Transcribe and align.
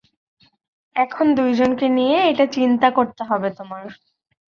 এখন 0.95 1.25
দুইজনকে 1.35 1.85
নিয়ে 1.89 2.17
এটা 2.31 2.45
চিন্তা 2.55 2.87
করতে 2.97 3.21
হবে 3.23 3.49
তোমার। 3.57 3.83